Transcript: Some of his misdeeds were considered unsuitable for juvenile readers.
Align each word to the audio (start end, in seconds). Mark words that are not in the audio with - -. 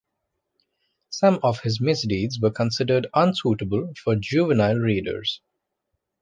Some 1.11 1.39
of 1.43 1.59
his 1.59 1.79
misdeeds 1.79 2.39
were 2.39 2.49
considered 2.49 3.05
unsuitable 3.13 3.93
for 4.03 4.15
juvenile 4.15 4.77
readers. 4.79 5.41